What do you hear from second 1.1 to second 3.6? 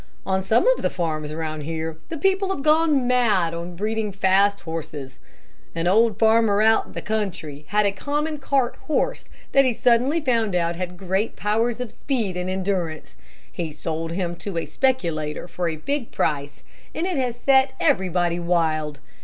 around here, the people have gone mad